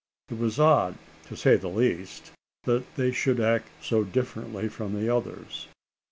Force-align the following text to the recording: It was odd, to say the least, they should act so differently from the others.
It 0.29 0.39
was 0.39 0.59
odd, 0.59 0.97
to 1.27 1.37
say 1.37 1.57
the 1.57 1.67
least, 1.67 2.31
they 2.65 3.11
should 3.11 3.39
act 3.39 3.67
so 3.83 4.03
differently 4.03 4.67
from 4.67 4.95
the 4.99 5.15
others. 5.15 5.67